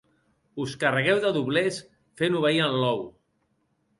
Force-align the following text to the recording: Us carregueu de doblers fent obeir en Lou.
Us 0.63 0.71
carregueu 0.83 1.19
de 1.25 1.33
doblers 1.35 1.77
fent 2.21 2.39
obeir 2.39 2.65
en 2.69 2.79
Lou. 2.85 3.05